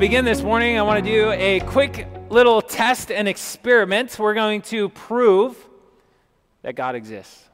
[0.00, 4.18] begin this morning, I want to do a quick little test and experiment.
[4.18, 5.54] We're going to prove
[6.62, 7.44] that God exists.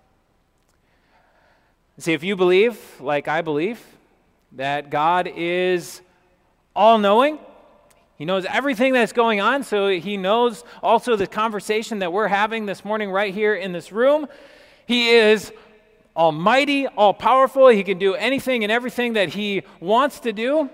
[1.99, 3.85] See, if you believe, like I believe,
[4.53, 6.01] that God is
[6.77, 7.41] all knowing,
[8.17, 12.65] He knows everything that's going on, so He knows also the conversation that we're having
[12.65, 14.29] this morning right here in this room.
[14.87, 15.53] He is
[16.15, 17.67] almighty, all powerful.
[17.67, 20.71] He can do anything and everything that He wants to do.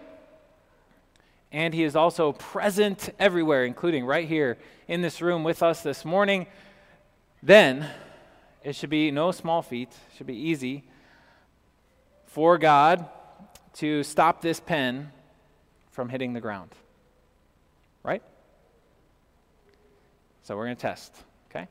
[1.52, 6.04] And He is also present everywhere, including right here in this room with us this
[6.04, 6.46] morning.
[7.42, 7.88] Then
[8.64, 10.84] it should be no small feat, should be easy
[12.26, 13.06] for God
[13.74, 15.12] to stop this pen
[15.90, 16.70] from hitting the ground.
[18.02, 18.22] Right?
[20.42, 21.14] So we're going to test,
[21.50, 21.68] okay?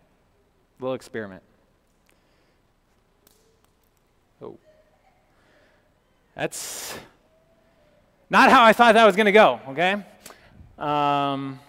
[0.79, 1.43] Little experiment.
[4.41, 4.57] Oh.
[6.35, 6.97] That's
[8.31, 10.01] not how I thought that was going to go, okay?
[10.79, 11.59] Um,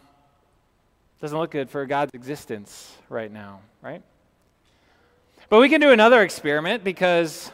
[1.21, 4.01] doesn't look good for God's existence right now, right?
[5.49, 7.51] But we can do another experiment because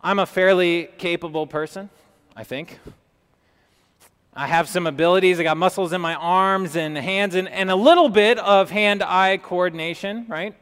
[0.00, 1.90] I'm a fairly capable person,
[2.34, 2.80] I think.
[4.32, 5.38] I have some abilities.
[5.38, 9.02] I got muscles in my arms and hands and, and a little bit of hand
[9.02, 10.54] eye coordination, right?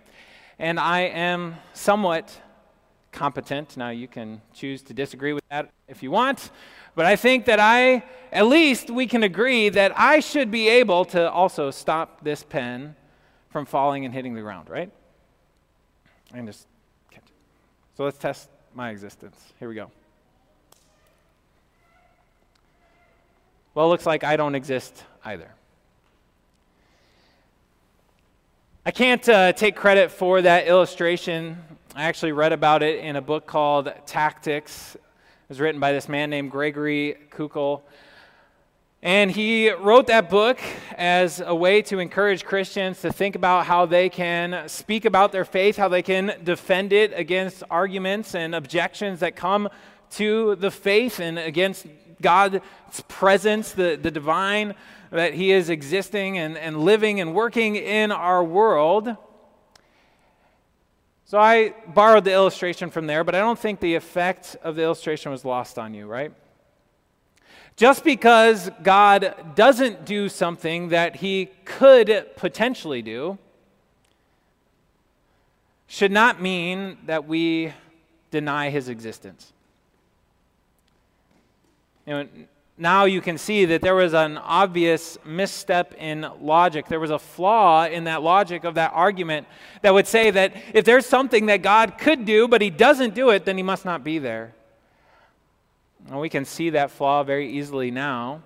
[0.59, 2.37] And I am somewhat
[3.17, 3.77] competent.
[3.79, 6.51] Now, you can choose to disagree with that if you want,
[6.95, 11.07] but I think that I, at least we can agree that I should be able
[11.07, 12.95] to also stop this pen
[13.49, 14.91] from falling and hitting the ground, right?
[16.35, 16.67] And just
[17.11, 17.33] catch it.
[17.97, 19.41] So let's test my existence.
[19.59, 19.91] Here we go.
[23.75, 25.51] Well, it looks like I don't exist either.
[28.85, 31.59] I can't uh, take credit for that illustration.
[31.99, 34.97] I actually read about it in a book called Tactics.
[34.97, 35.01] It
[35.49, 37.81] was written by this man named Gregory Koukl.
[39.01, 40.59] And he wrote that book
[40.95, 45.47] as a way to encourage Christians to think about how they can speak about their
[45.47, 49.71] faith, how they can defend it against arguments and objections that come
[50.11, 51.87] to the faith and against
[52.21, 52.61] God's
[53.09, 54.75] presence, the, the divine,
[55.11, 59.17] that He is existing and, and living and working in our world.
[61.27, 64.83] So I borrowed the illustration from there, but I don't think the effect of the
[64.83, 66.33] illustration was lost on you, right?
[67.75, 73.39] Just because God doesn't do something that he could potentially do
[75.89, 77.73] should not mean that we
[78.31, 79.53] deny his existence.
[82.07, 82.29] You know,
[82.79, 86.89] now you can see that there was an obvious misstep in logic.
[86.89, 89.47] There was a flaw in that logic of that argument
[89.81, 93.31] that would say that if there's something that God could do, but he doesn't do
[93.31, 94.55] it, then he must not be there.
[96.09, 98.43] And we can see that flaw very easily now.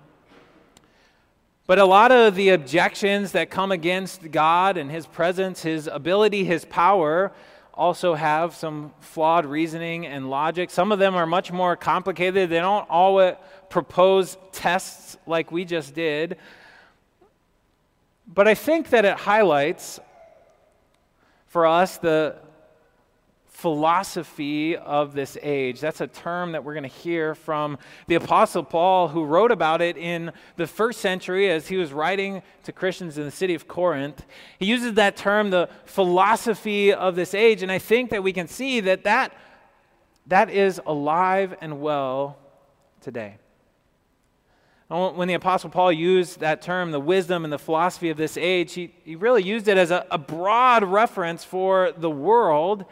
[1.67, 6.43] But a lot of the objections that come against God and His presence, His ability,
[6.43, 7.31] His power,
[7.73, 10.69] also have some flawed reasoning and logic.
[10.69, 12.49] Some of them are much more complicated.
[12.49, 13.35] They don't always
[13.71, 16.37] propose tests like we just did.
[18.27, 19.99] But I think that it highlights
[21.47, 22.35] for us the
[23.47, 25.79] philosophy of this age.
[25.79, 27.77] That's a term that we're going to hear from
[28.07, 32.41] the Apostle Paul, who wrote about it in the first century as he was writing
[32.63, 34.25] to Christians in the city of Corinth.
[34.57, 38.47] He uses that term, the philosophy of this age, and I think that we can
[38.47, 39.33] see that that,
[40.25, 42.39] that is alive and well
[43.01, 43.37] today.
[44.91, 48.73] When the Apostle Paul used that term, the wisdom and the philosophy of this age,
[48.73, 52.83] he, he really used it as a, a broad reference for the world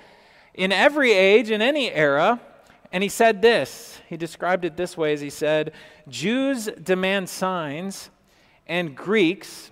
[0.54, 2.40] in every age, in any era.
[2.94, 4.00] And he said this.
[4.08, 5.74] He described it this way as he said,
[6.08, 8.10] Jews demand signs,
[8.66, 9.70] and Greeks,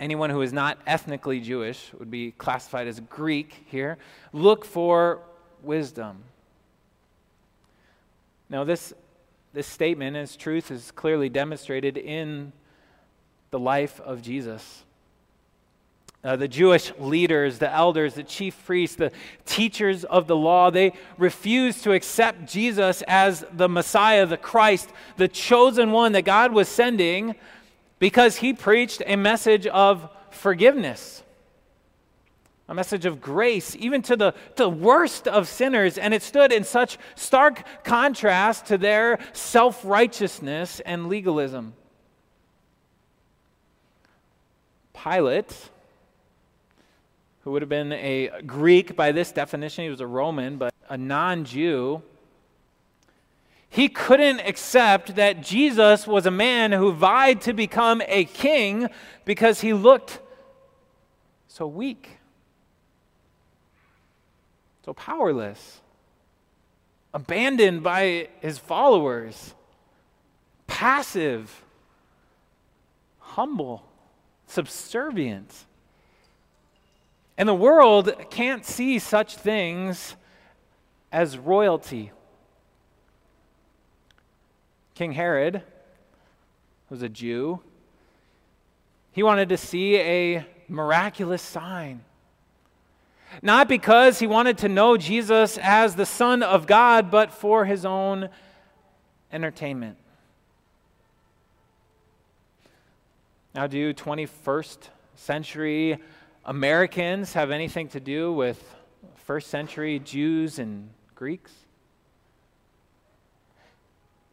[0.00, 3.98] anyone who is not ethnically Jewish would be classified as Greek here,
[4.32, 5.20] look for
[5.62, 6.22] wisdom.
[8.48, 8.94] Now, this,
[9.54, 12.52] this statement, its truth, is clearly demonstrated in
[13.50, 14.82] the life of Jesus.
[16.24, 19.12] Uh, the Jewish leaders, the elders, the chief priests, the
[19.44, 25.28] teachers of the law, they refused to accept Jesus as the Messiah, the Christ, the
[25.28, 27.34] chosen one that God was sending
[28.00, 31.22] because he preached a message of forgiveness,
[32.68, 35.98] a message of grace, even to the, the worst of sinners.
[35.98, 41.74] And it stood in such stark contrast to their self righteousness and legalism.
[44.94, 45.70] Pilate
[47.44, 50.96] who would have been a Greek by this definition, he was a Roman, but a
[50.96, 52.02] non Jew,
[53.68, 58.88] He couldn't accept that Jesus was a man who vied to become a king
[59.26, 60.20] because he looked
[61.46, 62.18] so weak,
[64.84, 65.80] so powerless,
[67.14, 69.54] abandoned by his followers,
[70.66, 71.64] passive,
[73.18, 73.82] humble,
[74.46, 75.64] subservient.
[77.38, 80.16] And the world can't see such things
[81.10, 82.12] as royalty.
[84.94, 85.62] King Herod
[86.90, 87.60] was a Jew.
[89.12, 92.04] He wanted to see a miraculous sign.
[93.42, 97.84] Not because he wanted to know Jesus as the Son of God, but for his
[97.84, 98.28] own
[99.32, 99.98] entertainment.
[103.54, 105.98] Now, do 21st century
[106.44, 108.62] Americans have anything to do with
[109.14, 111.52] first century Jews and Greeks?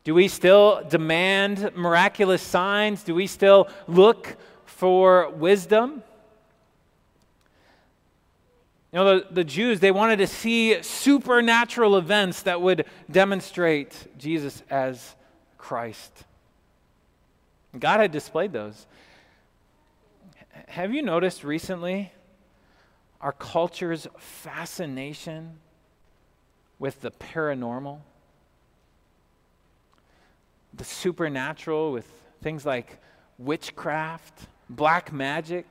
[0.03, 3.03] Do we still demand miraculous signs?
[3.03, 6.01] Do we still look for wisdom?
[8.91, 14.63] You know, the, the Jews, they wanted to see supernatural events that would demonstrate Jesus
[14.69, 15.15] as
[15.57, 16.25] Christ.
[17.77, 18.85] God had displayed those.
[20.67, 22.11] Have you noticed recently
[23.21, 25.59] our culture's fascination
[26.77, 27.99] with the paranormal?
[30.73, 32.11] The supernatural, with
[32.41, 32.97] things like
[33.37, 35.65] witchcraft, black magic?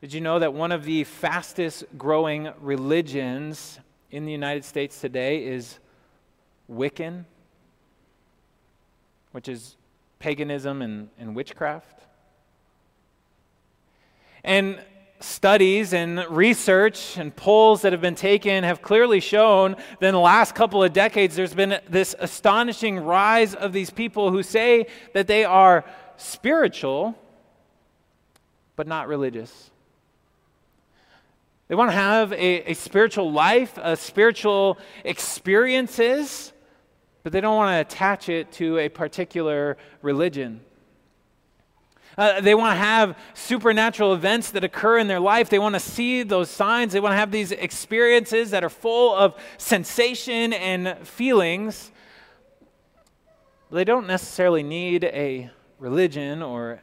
[0.00, 3.78] Did you know that one of the fastest growing religions
[4.10, 5.78] in the United States today is
[6.72, 7.26] Wiccan,
[9.32, 9.76] which is
[10.18, 12.06] paganism and, and witchcraft?
[14.42, 14.80] And
[15.20, 20.18] studies and research and polls that have been taken have clearly shown that in the
[20.18, 25.26] last couple of decades there's been this astonishing rise of these people who say that
[25.26, 25.84] they are
[26.16, 27.14] spiritual
[28.76, 29.70] but not religious.
[31.70, 36.52] They want to have a, a spiritual life, a spiritual experiences,
[37.22, 40.62] but they don't want to attach it to a particular religion.
[42.18, 45.48] Uh, they want to have supernatural events that occur in their life.
[45.48, 46.92] They want to see those signs.
[46.92, 51.92] They want to have these experiences that are full of sensation and feelings.
[53.70, 56.82] They don't necessarily need a religion or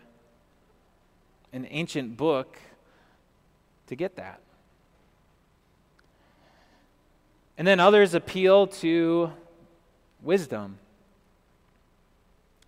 [1.52, 2.58] an ancient book
[3.88, 4.40] to get that.
[7.58, 9.32] And then others appeal to
[10.22, 10.78] wisdom,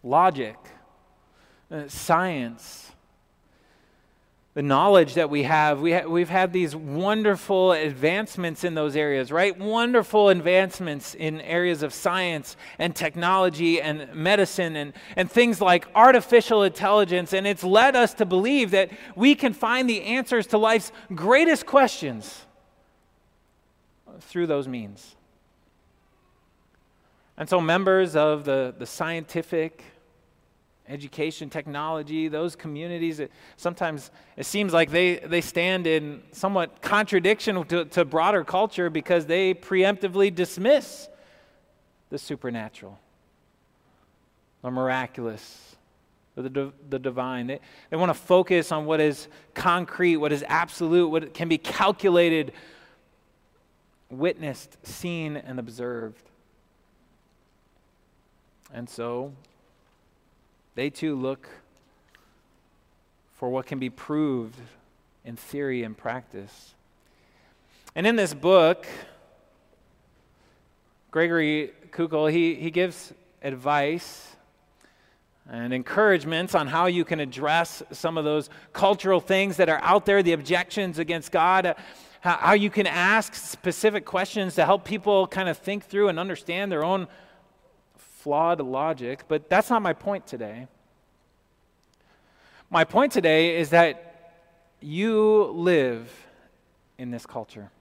[0.04, 0.58] logic,
[1.72, 2.92] uh, science,
[4.56, 5.80] the knowledge that we have.
[5.80, 9.56] We ha- we've had these wonderful advancements in those areas, right?
[9.56, 16.64] Wonderful advancements in areas of science and technology and medicine and, and things like artificial
[16.64, 17.32] intelligence.
[17.32, 21.68] And it's led us to believe that we can find the answers to life's greatest
[21.68, 22.46] questions
[24.24, 25.16] through those means.
[27.38, 29.84] And so, members of the, the scientific,
[30.90, 37.64] education, technology, those communities, it, sometimes it seems like they, they stand in somewhat contradiction
[37.66, 41.08] to, to broader culture because they preemptively dismiss
[42.10, 43.00] the supernatural,
[44.62, 45.78] the miraculous,
[46.36, 47.48] the, the divine.
[47.48, 47.60] They,
[47.90, 52.52] they want to focus on what is concrete, what is absolute, what can be calculated
[54.10, 56.30] witnessed, seen, and observed.
[58.74, 59.34] And so
[60.76, 61.48] they too look
[63.36, 64.60] for what can be proved
[65.26, 66.74] in theory and practice.
[67.96, 68.86] And in this book,
[71.12, 74.36] Gregory Koukl, he, he gives advice
[75.52, 80.06] and encouragements on how you can address some of those cultural things that are out
[80.06, 81.74] there, the objections against God uh,
[82.22, 86.20] how, how you can ask specific questions to help people kind of think through and
[86.20, 87.08] understand their own
[87.96, 89.24] flawed logic.
[89.28, 90.68] But that's not my point today.
[92.70, 94.42] My point today is that
[94.82, 96.12] you live
[96.98, 97.72] in this culture.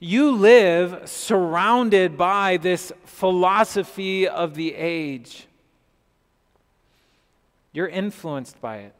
[0.00, 5.46] You live surrounded by this philosophy of the age.
[7.72, 8.94] You're influenced by it.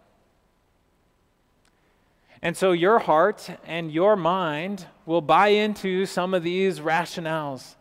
[2.42, 7.74] And so your heart and your mind will buy into some of these rationales.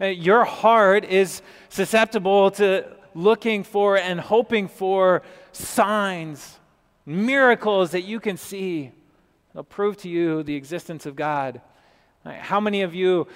[0.00, 6.58] Uh, your heart is susceptible to looking for and hoping for signs,
[7.04, 8.92] miracles that you can see.
[9.52, 11.60] They'll prove to you the existence of God.
[12.24, 13.26] How many of you,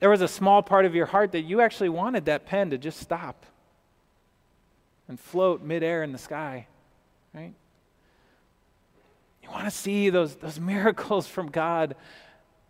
[0.00, 2.78] there was a small part of your heart that you actually wanted that pen to
[2.78, 3.46] just stop
[5.08, 6.66] and float midair in the sky,
[7.32, 7.54] right?
[9.42, 11.94] You want to see those, those miracles from God.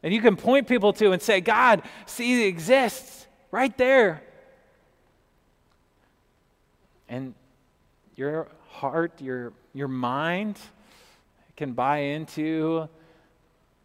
[0.03, 4.23] And you can point people to and say, God, see, it exists right there.
[7.09, 7.35] And
[8.15, 10.59] your heart, your, your mind
[11.57, 12.89] can buy into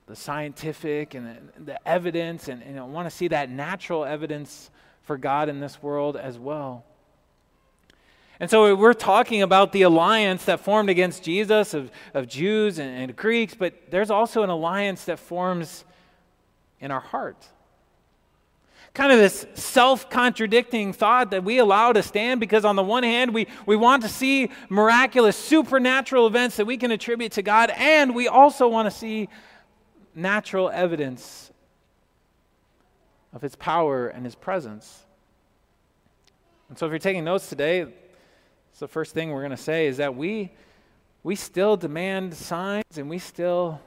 [0.07, 4.69] the scientific and the, the evidence, and, and I want to see that natural evidence
[5.03, 6.83] for God in this world as well.
[8.39, 12.89] And so we're talking about the alliance that formed against Jesus of, of Jews and,
[12.89, 15.85] and Greeks, but there's also an alliance that forms
[16.79, 17.37] in our heart.
[18.93, 23.03] Kind of this self contradicting thought that we allow to stand because, on the one
[23.03, 27.71] hand, we, we want to see miraculous, supernatural events that we can attribute to God,
[27.75, 29.29] and we also want to see
[30.13, 31.53] natural evidence
[33.33, 35.05] of His power and His presence.
[36.67, 37.85] And so, if you're taking notes today,
[38.73, 40.51] so the first thing we're going to say is that we,
[41.23, 43.79] we still demand signs and we still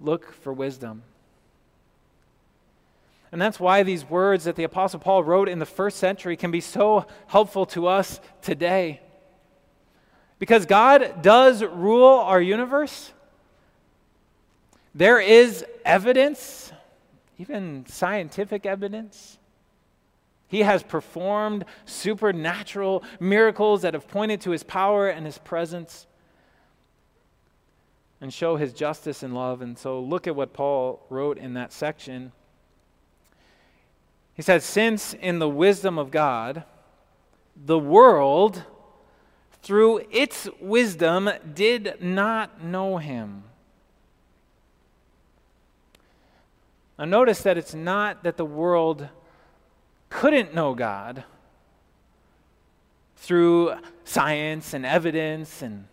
[0.00, 1.02] look for wisdom.
[3.30, 6.50] And that's why these words that the Apostle Paul wrote in the first century can
[6.50, 9.00] be so helpful to us today.
[10.38, 13.12] Because God does rule our universe.
[14.94, 16.72] There is evidence,
[17.38, 19.38] even scientific evidence,
[20.48, 26.06] he has performed supernatural miracles that have pointed to his power and his presence
[28.20, 29.60] and show his justice and love.
[29.60, 32.32] And so look at what Paul wrote in that section.
[34.38, 36.62] He said, Since in the wisdom of God,
[37.56, 38.62] the world,
[39.62, 43.42] through its wisdom, did not know him.
[46.96, 49.08] Now, notice that it's not that the world
[50.08, 51.24] couldn't know God
[53.16, 55.88] through science and evidence and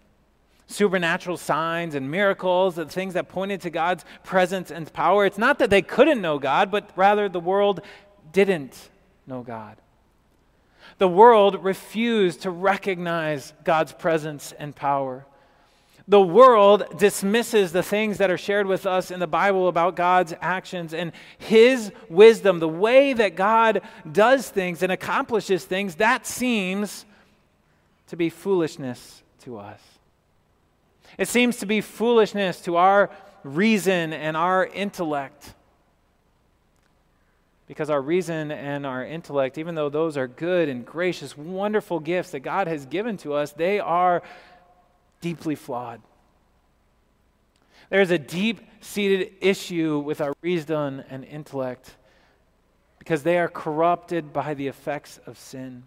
[0.67, 5.25] supernatural signs and miracles, the things that pointed to God's presence and power.
[5.25, 7.81] It's not that they couldn't know God, but rather the world
[8.35, 8.89] didn't
[9.25, 9.77] know God.
[10.97, 15.25] The world refused to recognize God's presence and power.
[16.07, 20.33] The world dismisses the things that are shared with us in the Bible about God's
[20.41, 27.05] actions and His wisdom, the way that God does things and accomplishes things, that seems
[28.07, 29.79] to be foolishness to us.
[31.17, 33.09] It seems to be foolishness to our
[33.43, 35.53] reason and our intellect.
[37.67, 42.31] Because our reason and our intellect, even though those are good and gracious, wonderful gifts
[42.31, 44.21] that God has given to us, they are
[45.21, 46.01] deeply flawed.
[47.89, 51.95] There's a deep seated issue with our reason and intellect
[52.99, 55.83] because they are corrupted by the effects of sin.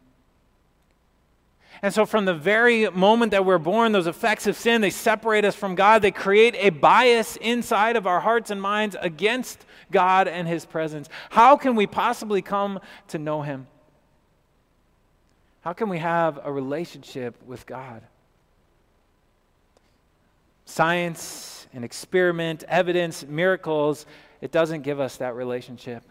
[1.83, 5.45] And so, from the very moment that we're born, those effects of sin, they separate
[5.45, 6.03] us from God.
[6.03, 11.09] They create a bias inside of our hearts and minds against God and His presence.
[11.31, 13.69] How can we possibly come to know Him?
[15.61, 18.03] How can we have a relationship with God?
[20.65, 24.05] Science and experiment, evidence, miracles,
[24.41, 26.03] it doesn't give us that relationship.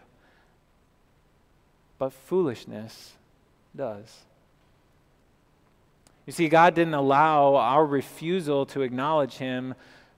[1.98, 3.12] But foolishness
[3.76, 4.24] does.
[6.28, 9.74] You see, God didn't allow our refusal to acknowledge Him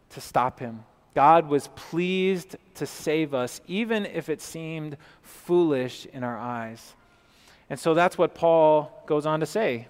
[0.08, 0.82] to stop Him.
[1.14, 6.94] God was pleased to save us, even if it seemed foolish in our eyes.
[7.70, 9.86] And so that's what Paul goes on to say.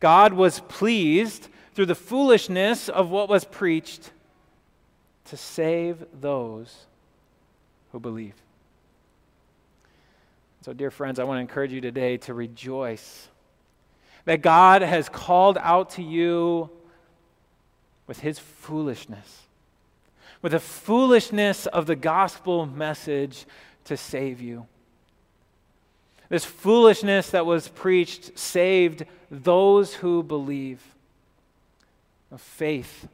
[0.00, 4.12] God was pleased through the foolishness of what was preached
[5.26, 6.86] to save those
[7.92, 8.32] who believe.
[10.62, 13.28] So, dear friends, I want to encourage you today to rejoice
[14.24, 16.70] that God has called out to you
[18.06, 19.42] with his foolishness,
[20.42, 23.44] with the foolishness of the gospel message
[23.84, 24.66] to save you.
[26.28, 30.82] This foolishness that was preached saved those who believe
[32.38, 33.06] faith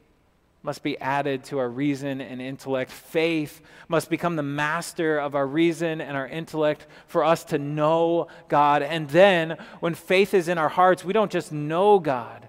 [0.63, 2.91] must be added to our reason and intellect.
[2.91, 8.27] Faith must become the master of our reason and our intellect for us to know
[8.47, 8.83] God.
[8.83, 12.47] And then, when faith is in our hearts, we don't just know God,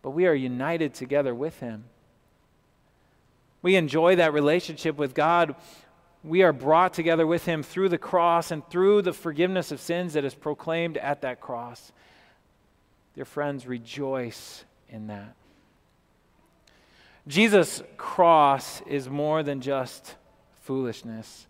[0.00, 1.84] but we are united together with Him.
[3.60, 5.54] We enjoy that relationship with God.
[6.24, 10.14] We are brought together with Him through the cross and through the forgiveness of sins
[10.14, 11.92] that is proclaimed at that cross.
[13.14, 15.34] Dear friends, rejoice in that.
[17.26, 20.16] Jesus' cross is more than just
[20.62, 21.46] foolishness.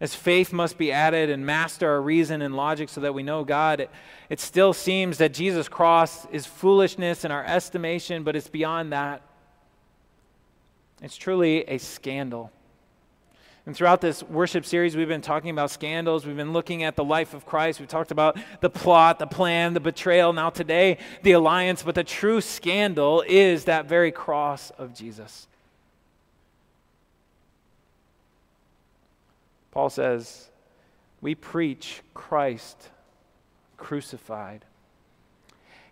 [0.00, 3.44] As faith must be added and master our reason and logic so that we know
[3.44, 3.90] God, it,
[4.28, 9.22] it still seems that Jesus' cross is foolishness in our estimation, but it's beyond that.
[11.00, 12.50] It's truly a scandal.
[13.64, 16.26] And throughout this worship series, we've been talking about scandals.
[16.26, 17.78] We've been looking at the life of Christ.
[17.78, 20.32] We've talked about the plot, the plan, the betrayal.
[20.32, 21.84] Now, today, the alliance.
[21.84, 25.46] But the true scandal is that very cross of Jesus.
[29.70, 30.48] Paul says,
[31.20, 32.90] We preach Christ
[33.76, 34.64] crucified,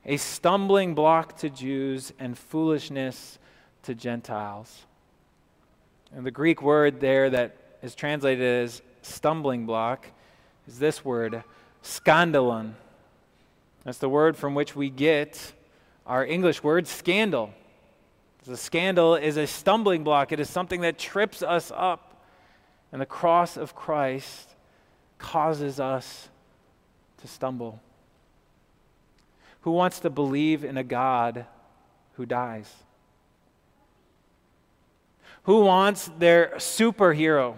[0.04, 3.38] a stumbling block to Jews and foolishness
[3.84, 4.86] to Gentiles.
[6.12, 10.06] And the Greek word there that is translated as stumbling block
[10.66, 11.42] is this word,
[11.82, 12.74] scandalon.
[13.84, 15.52] That's the word from which we get
[16.06, 17.52] our English word scandal.
[18.44, 22.24] The scandal is a stumbling block, it is something that trips us up.
[22.92, 24.56] And the cross of Christ
[25.18, 26.28] causes us
[27.18, 27.80] to stumble.
[29.60, 31.46] Who wants to believe in a God
[32.14, 32.72] who dies?
[35.44, 37.56] Who wants their superhero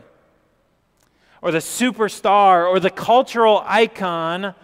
[1.43, 4.55] or the superstar or the cultural icon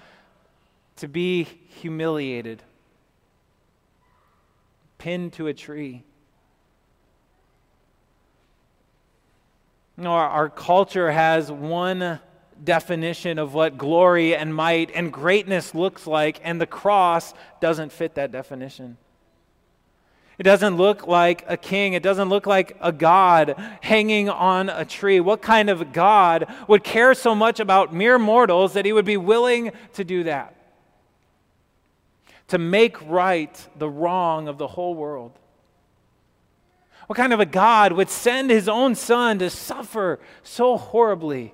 [0.97, 2.63] to be humiliated,
[4.97, 6.05] pinned to a tree?
[9.97, 12.21] Know, our, our culture has one
[12.63, 18.15] definition of what glory and might and greatness looks like, and the cross doesn't fit
[18.15, 18.97] that definition.
[20.39, 21.95] It doesn't look like a king.
[21.95, 25.19] It doesn't look like a God hanging on a tree.
[25.19, 29.17] What kind of God would care so much about mere mortals that he would be
[29.17, 30.55] willing to do that?
[32.49, 35.33] To make right the wrong of the whole world.
[37.09, 41.53] What kind of a God would send his own son to suffer so horribly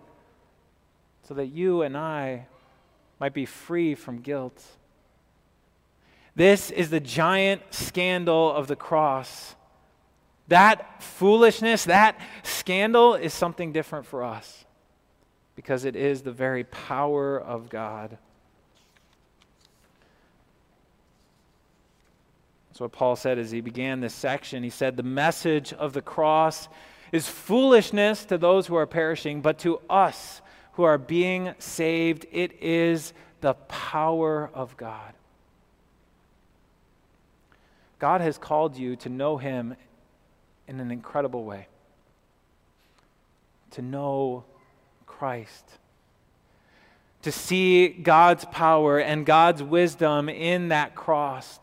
[1.23, 2.47] so that you and I
[3.19, 4.63] might be free from guilt?
[6.37, 9.55] This is the giant scandal of the cross.
[10.49, 14.65] That foolishness, that scandal is something different for us
[15.57, 18.19] because it is the very power of God.
[22.69, 24.65] That's what Paul said as he began this section.
[24.65, 26.69] He said, The message of the cross
[27.13, 30.43] is foolishness to those who are perishing, but to us
[30.73, 35.15] who are being saved, it is the power of God.
[38.05, 39.77] God has called you to know Him
[40.69, 41.69] in an incredible way,
[43.71, 44.45] to know
[45.07, 45.65] Christ,
[47.23, 51.59] to see God's power and God's wisdom in that cross.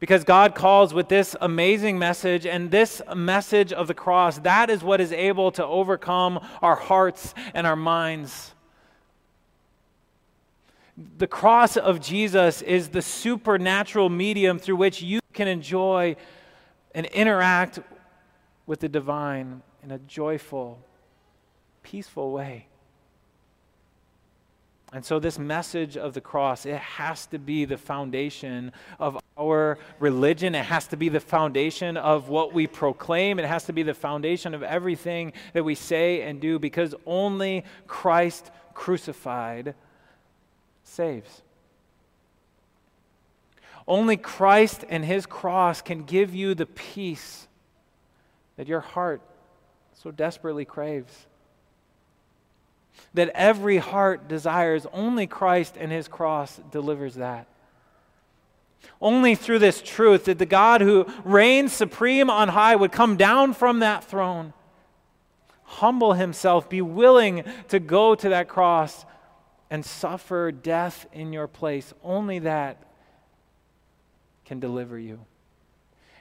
[0.00, 4.82] Because God calls with this amazing message and this message of the cross, that is
[4.82, 8.54] what is able to overcome our hearts and our minds.
[10.96, 16.16] The cross of Jesus is the supernatural medium through which you can enjoy
[16.94, 17.80] and interact
[18.66, 20.78] with the divine in a joyful,
[21.82, 22.68] peaceful way.
[24.92, 29.76] And so, this message of the cross, it has to be the foundation of our
[29.98, 30.54] religion.
[30.54, 33.40] It has to be the foundation of what we proclaim.
[33.40, 37.64] It has to be the foundation of everything that we say and do because only
[37.88, 39.74] Christ crucified
[40.84, 41.42] saves.
[43.86, 47.46] Only Christ and his cross can give you the peace
[48.56, 49.20] that your heart
[49.92, 51.26] so desperately craves
[53.14, 54.86] that every heart desires.
[54.92, 57.46] Only Christ and his cross delivers that.
[59.00, 63.54] Only through this truth that the God who reigns supreme on high would come down
[63.54, 64.52] from that throne,
[65.64, 69.06] humble himself, be willing to go to that cross
[69.74, 71.92] and suffer death in your place.
[72.04, 72.80] Only that
[74.44, 75.18] can deliver you.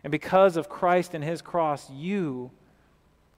[0.04, 2.50] And because of Christ and his cross, you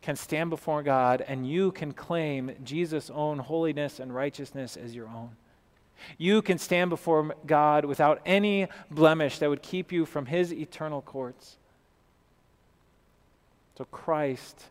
[0.02, 5.10] can stand before God and you can claim Jesus' own holiness and righteousness as your
[5.10, 5.32] own.
[6.18, 11.02] You can stand before God without any blemish that would keep you from his eternal
[11.02, 11.58] courts.
[13.78, 14.64] So, Christ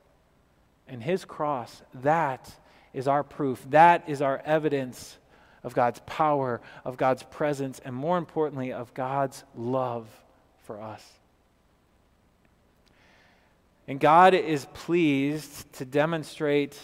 [0.88, 2.50] and his cross, that
[2.94, 3.62] is our proof.
[3.68, 5.18] That is our evidence
[5.64, 10.06] of God's power, of God's presence, and more importantly, of God's love
[10.64, 11.02] for us.
[13.88, 16.78] And God is pleased to demonstrate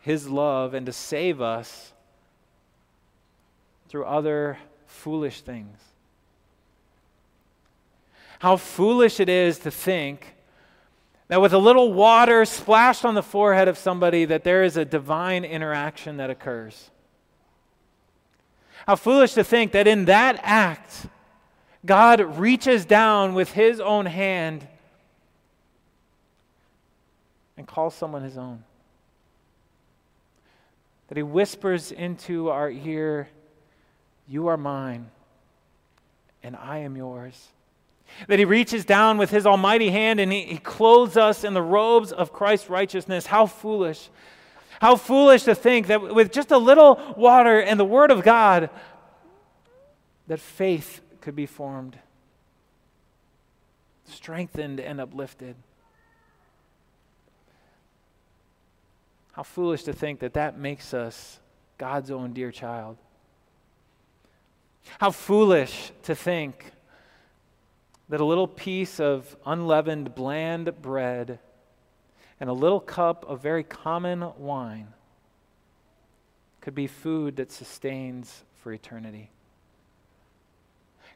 [0.00, 1.92] his love and to save us
[3.88, 5.78] through other foolish things.
[8.38, 10.34] How foolish it is to think
[11.30, 14.84] That with a little water splashed on the forehead of somebody, that there is a
[14.84, 16.90] divine interaction that occurs.
[18.84, 21.06] How foolish to think that in that act,
[21.86, 24.66] God reaches down with his own hand
[27.56, 28.64] and calls someone his own.
[31.06, 33.28] That he whispers into our ear,
[34.26, 35.12] You are mine,
[36.42, 37.50] and I am yours.
[38.28, 41.62] That he reaches down with his almighty hand and he, he clothes us in the
[41.62, 43.26] robes of Christ's righteousness.
[43.26, 44.10] How foolish.
[44.80, 48.70] How foolish to think that with just a little water and the Word of God,
[50.26, 51.98] that faith could be formed,
[54.04, 55.56] strengthened, and uplifted.
[59.32, 61.40] How foolish to think that that makes us
[61.78, 62.96] God's own dear child.
[64.98, 66.72] How foolish to think
[68.10, 71.38] that a little piece of unleavened, bland bread
[72.40, 74.88] and a little cup of very common wine
[76.60, 79.30] could be food that sustains for eternity.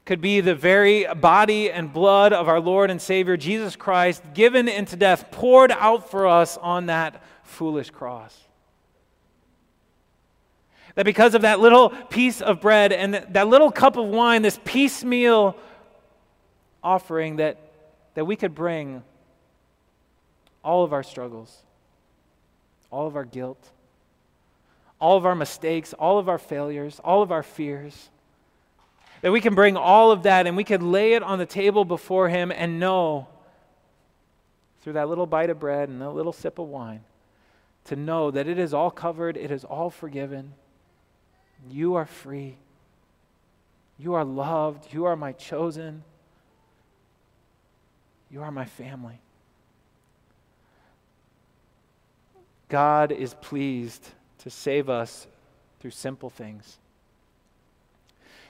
[0.05, 4.69] Could be the very body and blood of our Lord and Savior Jesus Christ given
[4.69, 8.39] into death, poured out for us on that foolish cross.
[10.95, 14.61] That because of that little piece of bread and that little cup of wine, this
[14.65, 15.57] piecemeal
[16.85, 17.59] offering, that,
[18.15, 19.03] that we could bring
[20.63, 21.63] all of our struggles,
[22.91, 23.71] all of our guilt,
[25.01, 28.11] all of our mistakes, all of our failures, all of our fears.
[29.23, 31.85] That we can bring all of that and we can lay it on the table
[31.85, 33.27] before Him and know
[34.83, 37.01] through that little bite of bread and a little sip of wine
[37.87, 40.53] to know that it is all covered, it is all forgiven.
[41.71, 42.57] You are free.
[43.99, 44.93] You are loved.
[44.93, 46.03] You are my chosen.
[48.35, 49.21] You are my family.
[52.69, 55.29] God is pleased to save us
[55.79, 56.79] through simple things.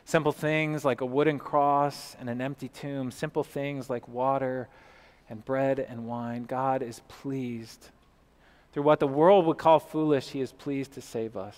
[0.07, 4.69] Simple things like a wooden cross and an empty tomb, simple things like water
[5.29, 6.45] and bread and wine.
[6.45, 7.91] God is pleased
[8.73, 11.57] through what the world would call foolish, he is pleased to save us.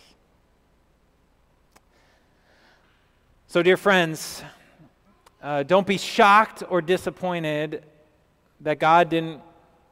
[3.46, 4.42] So, dear friends,
[5.40, 7.84] uh, don't be shocked or disappointed
[8.60, 9.40] that God didn't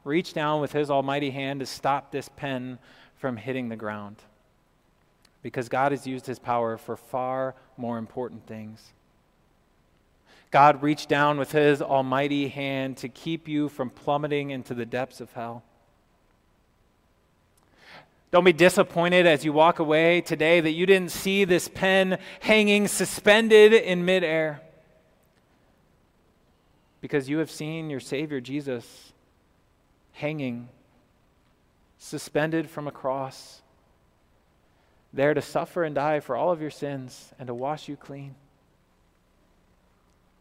[0.05, 2.79] reach down with his almighty hand to stop this pen
[3.16, 4.16] from hitting the ground.
[5.42, 8.92] Because God has used his power for far more important things.
[10.50, 15.20] God reached down with his almighty hand to keep you from plummeting into the depths
[15.20, 15.64] of hell.
[18.31, 22.88] Don't be disappointed as you walk away today that you didn't see this pen hanging
[22.88, 24.61] suspended in midair.
[27.05, 29.12] Because you have seen your Savior Jesus
[30.12, 30.71] hanging,
[31.99, 33.61] suspended from a cross,
[35.12, 38.35] there to suffer and die for all of your sins and to wash you clean.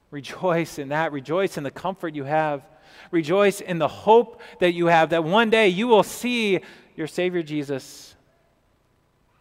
[0.10, 1.12] Rejoice in that.
[1.12, 2.63] Rejoice in the comfort you have.
[3.12, 6.62] Rejoice in the hope that you have that one day you will see
[6.95, 8.15] your Savior Jesus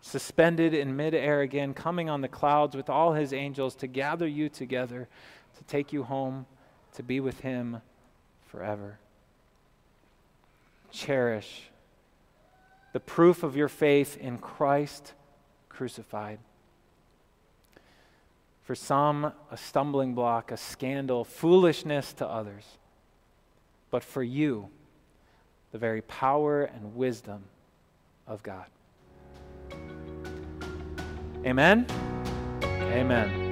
[0.00, 4.48] suspended in midair again, coming on the clouds with all his angels to gather you
[4.48, 5.08] together,
[5.56, 6.46] to take you home,
[6.96, 7.80] to be with him
[8.46, 8.98] forever.
[10.90, 11.70] Cherish
[12.92, 15.14] the proof of your faith in Christ
[15.68, 16.38] crucified.
[18.64, 22.64] For some, a stumbling block, a scandal, foolishness to others.
[23.90, 24.68] But for you,
[25.72, 27.44] the very power and wisdom
[28.26, 28.66] of God.
[31.44, 31.86] Amen.
[32.62, 33.51] Amen.